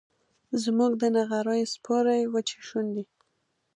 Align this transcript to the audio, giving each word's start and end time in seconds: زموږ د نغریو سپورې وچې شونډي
زموږ 0.63 0.91
د 1.01 1.03
نغریو 1.15 1.71
سپورې 1.73 2.19
وچې 2.33 2.57
شونډي 2.67 3.03